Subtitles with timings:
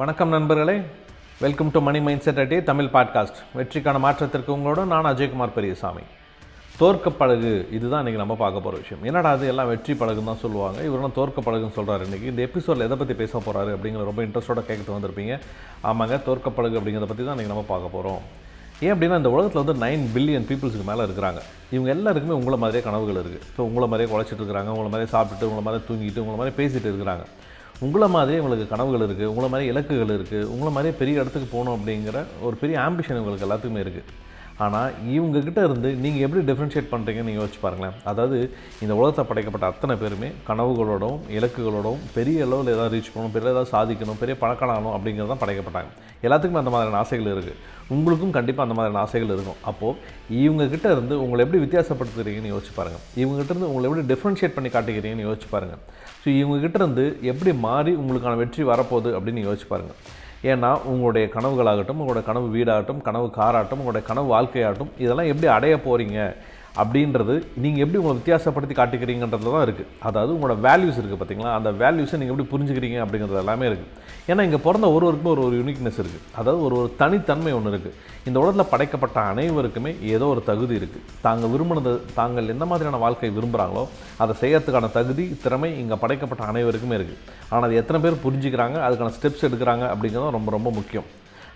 [0.00, 0.74] வணக்கம் நண்பர்களே.
[1.42, 6.04] Welcome to money mindset அட்டே தமிழ் பாட்காஸ்ட் வெற்றிக்கான மாற்றத்திற்கு உங்களோட நான் அஜயகுமார் பெரியசாமி.
[6.78, 9.02] தோற்க பழகு இதுதான் இன்றைக்கி நம்ம பார்க்க போகிற விஷயம்.
[9.08, 10.78] என்னடா அது எல்லாம் வெற்றி பழகுன்னு தான் சொல்லுவாங்க.
[10.88, 14.96] இவரெல்லாம் தோற்க பழகுன்னு சொல்கிறாரு இன்றைக்கி இந்த எபிசோடில் எதை பற்றி பேச போகிறாரு அப்படிங்கிற ரொம்ப இன்ட்ரெஸ்ட்டோட கேட்கிட்டு
[14.96, 15.36] வந்திருப்பீங்க.
[15.90, 18.22] ஆமாங்க தோற்க பழகு அப்படிங்கிறத பற்றி தான் இன்றைக்கி நம்ம பார்க்க போகிறோம்
[18.86, 21.42] ஏன் அப்படின்னா இந்த உலகத்தில் வந்து நைன் பில்லியன் பீப்புள்ஸுக்கு மேலே இருக்கிறாங்க.
[21.76, 24.72] இவங்க எல்லாருக்குமே உங்களை மாதிரியே கனவுகள் இருக்குது ஸோ உங்களை மாதிரியே குழைச்சிட்டு இருக்கிறாங்க.
[24.76, 27.26] உங்களை மாதிரியே சாப்பிட்டுட்டு உங்களை மாதிரி தூங்கிட்டு உங்களை மாதிரி பேசிகிட்டு இருக்கிறாங்க.
[27.80, 32.18] உங்களை மாதிரியே உங்களுக்கு கனவுகள் இருக்குது உங்களை மாதிரி இலக்குகள் இருக்குது உங்களை மாதிரியே பெரிய இடத்துக்கு போகணும் அப்படிங்கிற
[32.40, 34.08] ஒரு பெரிய ஆம்பிஷன் உங்களுக்கு எல்லாத்துக்குமே இருக்குது
[34.64, 37.96] ஆனால் இவங்கக்கிட்ட இருந்து நீங்கள் எப்படி டிஃப்ரென்ஷியேட் பண்ணுறீங்கன்னு நீங்கள் யோசிச்சு பாருங்களேன்.
[38.10, 38.38] அதாவது
[38.84, 44.20] இந்த உலகத்தை படைக்கப்பட்ட அத்தனை பேருமே கனவுகளோடவும் இலக்குகளோடவும் பெரிய அளவில் ஏதாவது ரீச் பண்ணணும் பெரிய ஏதாவது சாதிக்கணும்
[44.22, 45.90] பெரிய பழக்கணும் அப்படிங்கிறது தான் படைக்கப்பட்டாங்க.
[46.26, 47.58] எல்லாத்துக்குமே அந்த மாதிரியான ஆசைகள் இருக்குது
[47.94, 49.60] உங்களுக்கும் கண்டிப்பாக அந்த மாதிரியான ஆசைகள் இருக்கும்.
[49.70, 49.96] அப்போது
[50.42, 55.50] இவங்கக்கிட்ட இருந்து உங்களை எப்படி வித்தியாசப்படுத்துறீங்கன்னு யோசிச்சு பாருங்கள் இவங்ககிட்ட இருந்து உங்களை எப்படி டிஃப்ரென்ஷியேட் பண்ணி காட்டுகிறீங்கன்னு யோசிச்சு
[55.54, 55.82] பாருங்கள்
[56.22, 60.00] ஸோ இவங்ககிட்ட இருந்து எப்படி மாறி உங்களுக்கான வெற்றி வரப்போகுது அப்படின்னு யோசிச்சு பாருங்கள்
[60.44, 66.20] ஏன்னா உங்களுடைய கனவுகளாகட்டும் உங்களோட கனவு வீடாகட்டும் கனவு காராகட்டும் உங்களுடைய கனவு வாழ்க்கையாகட்டும் இதெல்லாம் எப்படி அடைய போகிறீங்க
[66.76, 72.16] அப்படின்றது நீங்கள் எப்படி உங்களை வித்தியாசப்படுத்தி காட்டிக்கிறீங்கன்றது தான் இருக்குது அதாவது உங்களோட வேல்யூஸ் இருக்குது பார்த்தீங்களா அந்த வேல்யூஸை
[72.16, 76.24] நீங்கள் எப்படி புரிஞ்சுக்கிறீங்க அப்படிங்கிறது எல்லாமே இருக்குது ஏன்னா இங்கே பிறந்த ஒரு ஒருக்குமே ஒரு ஒரு யூனிக்னஸ் இருக்குது
[76.32, 81.50] அதாவது ஒரு ஒரு தனித்தன்மை ஒன்று இருக்குது இந்த உலகத்தில் படைக்கப்பட்ட அனைவருக்குமே ஏதோ ஒரு தகுதி இருக்குது தாங்கள்
[81.50, 87.62] விரும்பினது தாங்கள் எந்த மாதிரியான வாழ்க்கை விரும்புகிறாங்களோ அதை செய்யறதுக்கான தகுதி திறமை இங்கே படைக்கப்பட்ட அனைவருக்குமே இருக்குது ஆனால்
[87.62, 91.08] அது எத்தனை பேர் புரிஞ்சுக்கிறாங்க அதுக்கான ஸ்டெப்ஸ் எடுக்கிறாங்க அப்படிங்கிறது ரொம்ப ரொம்ப முக்கியம்.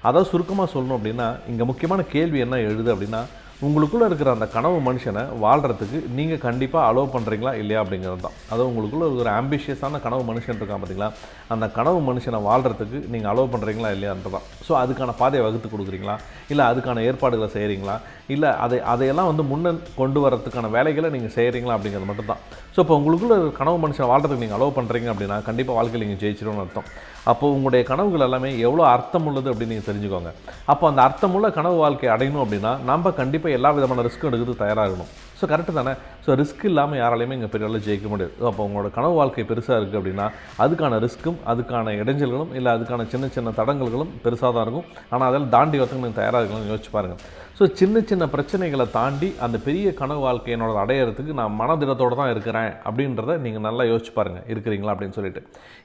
[0.02, 3.20] அதாவது சுருக்கமாக சொல்லணும் அப்படின்னா இங்கே முக்கியமான கேள்வி என்ன எழுது அப்படின்னா
[3.66, 8.36] உங்களுக்குள்ளே இருக்கிற அந்த கனவு மனுஷனை வாழ்கிறதுக்கு நீங்கள் கண்டிப்பாக அலோவ் பண்ணுறீங்களா இல்லையா அப்படிங்கிறது தான்.
[8.50, 11.10] அதாவது உங்களுக்குள்ளே இருக்கிற ஆம்பிஷியஸான கனவு மனுஷன் இருக்கான் பார்த்தீங்களா
[11.54, 14.48] அந்த கனவு மனுஷனை வாழ்கிறதுக்கு நீங்கள் அலோவ் பண்ணுறீங்களா இல்லையான்றது தான்.
[14.66, 16.16] ஸோ அதுக்கான பாதையை வகுத்து கொடுக்குறீங்களா?
[16.52, 17.96] இல்லை அதுக்கான ஏற்பாடுகளை செய்கிறீங்களா
[18.34, 19.70] இல்லை அதை அதையெல்லாம் வந்து முன்னே
[20.00, 22.42] கொண்டு வரதுக்கான வேலைகளை நீங்கள் செய்கிறீங்களா அப்படிங்கிறது மட்டும் தான்.
[22.74, 26.88] ஸோ இப்போ உங்களுக்குள்ளே கனவு மனுஷனை வாழ்கிறதுக்கு நீங்கள் அலோவ் பண்ணுறீங்க அப்படின்னா கண்டிப்பாக வாழ்க்கையில் நீங்கள் ஜெயிச்சிடும்னு அர்த்தம்.
[27.30, 30.30] அப்போ உங்களுடைய கனவுகள் எல்லாமே எவ்வளோ அர்த்தம் உள்ளது அப்படின்னு நீங்கள் தெரிஞ்சுக்கோங்க.
[30.72, 35.10] அப்போ அந்த அர்த்தமுள்ள கனவு வாழ்க்கை அடையணும் அப்படின்னா நம்ம கண்டிப்பாக எல்லா விதமான ரிஸ்க்கும் எடுக்கிறது தயாராகணும்.
[35.38, 35.92] ஸோ கரெக்டு தானே?
[36.24, 38.34] ஸோ ரிஸ்க் இல்லாமல் யாராலையுமே இங்கே பெரிய அளவில் ஜெயிக்க முடியாது.
[38.50, 40.26] அப்போ உங்களோட கனவு வாழ்க்கை பெருசாக இருக்குது அப்படின்னா
[40.64, 44.86] அதுக்கான ரிஸ்க்கும் அதுக்கான இடைஞ்சல்களும் இல்லை அதுக்கான சின்ன சின்ன தடங்கல்களும் பெருசாக தான் இருக்கும்.
[45.12, 47.22] ஆனால் அதில் தாண்டி வரத்துக்கு நீங்கள் தயாராக இருக்கணும்னு யோசிச்சு பாருங்கள்
[47.58, 53.36] ஸோ சின்ன சின்ன பிரச்சனைகளை தாண்டி அந்த பெரிய கனவு வாழ்க்கையினோட அடையிறதுக்கு நான் மனதிடத்தோடு தான் இருக்கிறேன் அப்படின்றத
[53.44, 55.42] நீங்கள் நல்லா யோசிச்சு பாருங்கள் இருக்கிறீங்களா அப்படின்னு சொல்லிட்டு.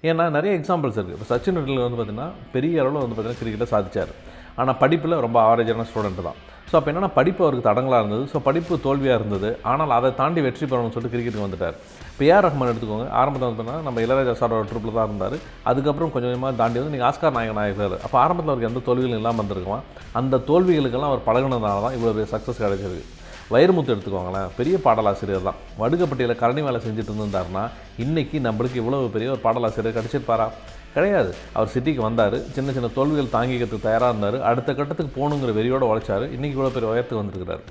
[0.09, 4.13] ஏன்னா நிறைய எக்ஸாம்பிள்ஸ் இருக்குது இப்போ சச்சின் டெண்டுல்கர் வந்து பார்த்திங்கன்னா பெரிய அளவில் வந்து பார்த்திங்கன்னா கிரிக்கெட்டை சாதிச்சார்.
[4.62, 6.40] ஆனால் படிப்பில் ரொம்ப ஆவரேஜான ஸ்டூடெண்ட் தான்.
[6.70, 8.24] ஸோ அப்போ என்னென்னா படிப்பு அவருக்கு தடங்களாக இருந்தது.
[8.31, 9.50] ஸோ படிப்பு தோல்வியாக இருந்தது.
[9.72, 11.75] ஆனால் அதை தாண்டி வெற்றி பெறணும்னு சொல்லிட்டு கிரிக்கெட்டுக்கு வந்துட்டார்.
[12.12, 13.08] இப்போ ஏஆர் ரஹ்மான் எடுத்துக்கோங்க.
[13.20, 15.36] ஆரம்பத்தில் வந்து நம்ம இளையராஜா சாரோட ட்ரிப்பில் தான் இருந்தார்.
[15.70, 19.44] அதுக்கப்புறம் கொஞ்சம் கொஞ்சமாக தாண்டி வந்து நீங்கள் ஆஸ்கார் நாயகன் ஆகிருக்காரு அப்போ ஆரம்பத்தில் அவருக்கு எந்த தோல்விகளும் இல்லாமல்
[19.44, 19.86] வந்திருக்கலாம்
[20.22, 23.08] அந்த தோல்விகளுக்கெல்லாம் அவர் பழகினதுனால தான் இவ்வளோ சக்ஸஸ் கிடைச்சிருக்கு.
[23.53, 24.50] வைரமுத்து எடுத்துக்கோங்களேன்.
[24.58, 25.59] பெரிய பாடலாசிரியர் தான்.
[25.81, 27.64] வடுகப்பட்டியில் கரணி வேலை செஞ்சுட்டு இருந்தாருன்னா
[28.03, 30.47] இன்றைக்கி நம்மளுக்கு இவ்வளோ பெரிய ஒரு பாடலாசிரியர் கிடச்சிருப்பாரா?
[30.95, 31.31] கிடையாது.
[31.57, 32.35] அவர் சிட்டிக்கு வந்தார்.
[32.55, 34.38] சின்ன சின்ன தோல்விகள் தாங்கிக்கிறதுக்கு தயாராக இருந்தார்.
[34.50, 36.25] அடுத்த கட்டத்துக்கு போகணுங்கிற வெறியோடு உழைச்சார்.
[36.35, 37.63] இன்றைக்கி இவ்வளோ பெரிய உயரத்துக்கு வந்திருக்கிறார்.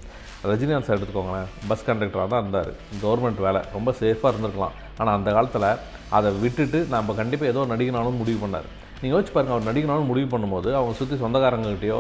[0.50, 1.48] ரஜினிகாந்த் சார் எடுத்துக்கோங்களேன்.
[1.70, 2.70] பஸ் கண்டக்டராக தான் இருந்தார்.
[3.04, 3.60] கவர்மெண்ட் வேலை.
[3.76, 4.74] ரொம்ப சேஃபாக இருந்திருக்கலாம்.
[5.00, 5.68] ஆனால் அந்த காலத்தில்
[6.18, 8.68] அதை விட்டுட்டு நம்ம கண்டிப்பாக ஏதோ நடிகனாலும் முடிவு பண்ணார்.
[9.00, 11.98] நீங்கள் யோசிச்சு பாருங்கள் அவர் நடிகனாலும் முடிவு பண்ணும்போது அவங்க சுற்றி சொந்தக்காரங்ககிட்டயோ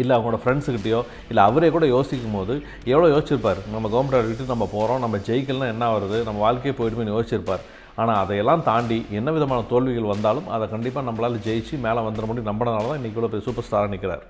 [0.00, 2.54] இல்லை அவங்களோட ஃப்ரெண்ட்ஸுக்கிட்டயோ இல்லை அவரே கூட யோசிக்கும் போது
[2.92, 3.60] எவ்வளோ யோசிச்சிருப்பார்?
[3.74, 7.64] நம்ம கவர்மெண்ட் விட்டு நம்ம போகிறோம் நம்ம ஜெயிக்கலாம் என்ன வருது நம்ம வாழ்க்கையே போயிட்டு யோசிச்சிருப்பார்.
[8.00, 12.50] ஆனால் அதையெல்லாம் தாண்டி என்ன விதமான தோல்விகள் வந்தாலும் அதை கண்டிப்பாக நம்மளால் ஜெயிச்சு மேலே வந்துட முடியும்.
[12.50, 14.24] நம்பினால தான் இன்றைக்கி இவ்வளோ பெரிய சூப்பர் ஸ்டாராக நிற்கிறார்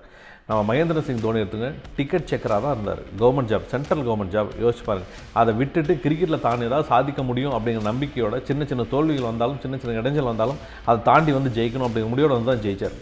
[0.49, 1.69] நம்ம மகேந்திர சிங் தோனி எடுத்துங்க.
[1.97, 3.01] டிக்கெட் செக்கராக தான் இருந்தார்.
[3.21, 5.11] Government job central government job யோசிச்சு பாருங்கள்
[5.41, 9.97] அதை விட்டுட்டு கிரிக்கெட்டில் தாண்டி ஏதாவது சாதிக்க முடியும் அப்படிங்கிற நம்பிக்கையோட சின்ன சின்ன தோல்விகள் வந்தாலும் சின்ன சின்ன
[10.03, 12.97] இடைஞ்சல் வந்தாலும் அதை தாண்டி வந்து ஜெயிக்கணும் அப்படிங்கிற முடியோட வந்து தான் ஜெயிச்சார்.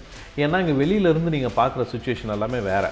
[0.44, 2.90] ஏன்னா இங்கே வெளியிலேருந்து நீங்கள் பார்க்குற சுச்சுவேஷன் எல்லாமே வேறு.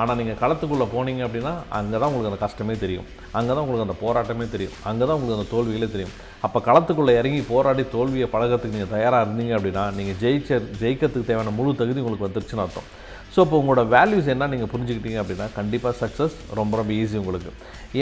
[0.00, 3.06] ஆனால் நீங்கள் களத்துக்குள்ளே போனீங்க அப்படின்னா அங்கே தான் உங்களுக்கு அந்த கஷ்டமே தெரியும்.
[3.38, 4.76] அங்கே தான் உங்களுக்கு அந்த போராட்டமே தெரியும்.
[4.88, 6.14] அங்கே தான் உங்களுக்கு அந்த தோல்விகளே தெரியும்.
[6.46, 10.50] அப்போ களத்துக்குள்ளே இறங்கி போராடி தோல்வியை பழகிறதுக்கு நீங்கள் தயாராக இருந்தீங்க அப்படின்னா நீங்கள் ஜெயிச்ச
[10.82, 12.88] ஜெயிக்கிறதுக்கு தேவையான முழு தகுதி உங்களுக்கு வந்துருச்சுன்னு அர்த்தம்.
[13.34, 17.52] ஸோ இப்போ உங்களோட வேல்யூஸ் என்ன நீங்கள் புரிஞ்சுக்கிட்டீங்க அப்படின்னா கண்டிப்பாக சக்ஸஸ் ரொம்ப ரொம்ப ஈஸி உங்களுக்கு.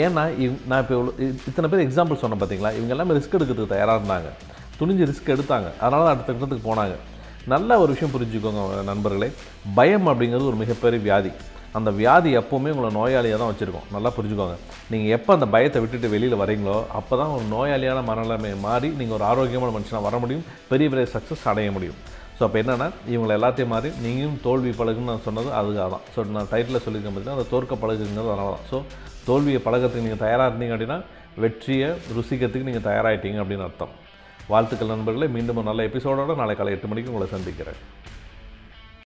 [0.05, 1.13] ஏன்னா இவ் நான் இப்போ இவ்வளோ
[1.51, 4.29] இத்தனை பேர் எக்ஸாம்பிள் சொன்னேன் பார்த்தீங்களா இவங்க எல்லாமே ரிஸ்க் எடுக்கிறதுக்கு தயாராக இருந்தாங்க.
[4.79, 5.69] துணிஞ்சு ரிஸ்க் எடுத்தாங்க.
[5.83, 6.95] அதனால தான் அடுத்த கட்டத்துக்கு போனாங்க.
[7.53, 9.29] நல்ல ஒரு விஷயம் புரிஞ்சுக்கோங்க நண்பர்களே.
[9.79, 11.31] பயம் அப்படிங்கிறது ஒரு மிகப்பெரிய வியாதி.
[11.77, 13.85] அந்த வியாதி எப்போவுமே உங்களை நோயாளியாக தான் வச்சுருக்கோம்.
[13.95, 14.55] நல்லா புரிஞ்சுக்கோங்க.
[14.93, 19.25] நீங்கள் எப்போ அந்த பயத்தை விட்டுட்டு வெளியில் வரீங்களோ அப்போ தான் ஒரு நோயாளியான மனநிலைமை மாறி நீங்கள் ஒரு
[19.31, 21.99] ஆரோக்கியமான மனுஷனாக வர முடியும் பெரிய பெரிய சக்ஸஸ் அடைய முடியும்.
[22.37, 26.05] ஸோ அப்போ என்னென்னா இவங்களை எல்லாத்தையும் மாதிரி நீங்களும் தோல்வி பழகுன்னு நான் சொன்னது அதுக்காக தான்.
[26.13, 28.65] ஸோ நான் டைட்டில் சொல்லியிருக்கேன் பார்த்தீங்கன்னா அந்த தோற்க பழகுங்கிறது அதனால தான்.
[28.71, 28.77] ஸோ
[29.29, 30.99] தோல்வியை பழகிறதுக்கு நீங்கள் தயாராக இருந்தீங்க அப்படின்னா
[31.43, 33.93] வெற்றியை ருசிக்கிறதுக்கு நீங்கள் தயாராகிட்டீங்க அப்படின்னு அர்த்தம்.
[34.53, 37.79] வாழ்த்துக்கள் நண்பர்களே மீண்டும் ஒரு நல்ல எபிசோடோடு நாளை காலை எட்டு மணிக்கு உங்களை சந்திக்கிறேன்.